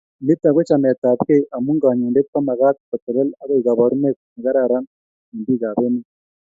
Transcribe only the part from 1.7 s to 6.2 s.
konyoindet komagat kotelel akoek koborunet nekararan eng bikap emet